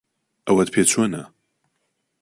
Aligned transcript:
ئەوەت 0.47 0.69
پێ 0.73 0.81
چۆنە؟ 0.91 1.23